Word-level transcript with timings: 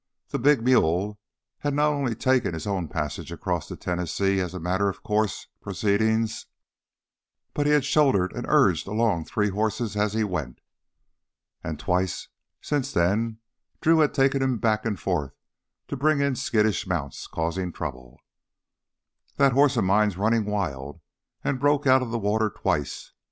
The 0.29 0.39
big 0.39 0.63
mule 0.63 1.19
had 1.59 1.75
not 1.75 1.89
only 1.93 2.15
taken 2.15 2.55
his 2.55 2.65
own 2.65 2.87
passage 2.87 3.31
across 3.31 3.67
the 3.69 3.77
Tennessee 3.77 4.39
as 4.39 4.55
a 4.55 4.59
matter 4.59 4.89
of 4.89 5.03
course 5.03 5.45
proceeding, 5.61 6.27
but 7.53 7.67
had 7.67 7.85
shouldered 7.85 8.33
and 8.33 8.47
urged 8.49 8.87
along 8.87 9.25
three 9.25 9.49
horses 9.49 9.95
as 9.95 10.13
he 10.13 10.23
went. 10.23 10.59
And 11.63 11.79
twice 11.79 12.29
since 12.61 12.91
then 12.91 13.41
Drew 13.79 13.99
had 13.99 14.11
taken 14.15 14.41
him 14.41 14.57
back 14.57 14.87
and 14.87 14.99
forth 14.99 15.35
to 15.89 15.95
bring 15.95 16.19
in 16.19 16.35
skittish 16.35 16.87
mounts 16.87 17.27
causing 17.27 17.71
trouble. 17.71 18.19
"That 19.35 19.51
horse 19.53 19.77
of 19.77 19.83
mine's 19.83 20.17
running 20.17 20.45
wild; 20.45 20.99
he 21.43 21.53
broke 21.53 21.85
out 21.85 22.01
of 22.01 22.09
the 22.09 22.17
water 22.17 22.49
twice." 22.49 23.11